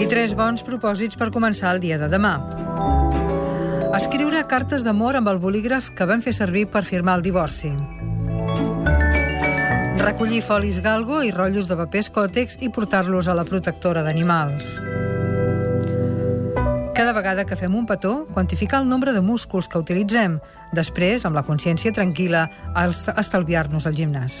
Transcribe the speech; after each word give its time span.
I 0.00 0.06
tres 0.10 0.34
bons 0.36 0.64
propòsits 0.66 1.16
per 1.16 1.30
començar 1.32 1.70
el 1.72 1.80
dia 1.80 1.96
de 2.00 2.10
demà. 2.12 2.36
Escriure 3.94 4.40
cartes 4.50 4.82
d'amor 4.82 5.16
amb 5.16 5.30
el 5.30 5.38
bolígraf 5.38 5.92
que 5.94 6.06
van 6.10 6.24
fer 6.24 6.34
servir 6.34 6.66
per 6.66 6.82
firmar 6.88 7.14
el 7.20 7.22
divorci. 7.22 7.70
Recollir 10.00 10.42
folis 10.42 10.80
galgo 10.84 11.22
i 11.22 11.30
rotllos 11.32 11.70
de 11.70 11.76
papers 11.78 12.10
còtex 12.12 12.58
i 12.66 12.68
portar-los 12.74 13.28
a 13.30 13.36
la 13.38 13.44
protectora 13.48 14.02
d'animals. 14.02 14.74
Cada 16.94 17.12
vegada 17.12 17.44
que 17.44 17.56
fem 17.56 17.74
un 17.74 17.86
petó, 17.86 18.26
quantificar 18.32 18.80
el 18.80 18.88
nombre 18.88 19.12
de 19.12 19.20
músculs 19.20 19.66
que 19.68 19.78
utilitzem. 19.78 20.38
Després, 20.72 21.24
amb 21.26 21.34
la 21.36 21.42
consciència 21.42 21.92
tranquil·la, 21.92 22.48
estalviar-nos 23.20 23.84
al 23.86 23.98
gimnàs. 23.98 24.32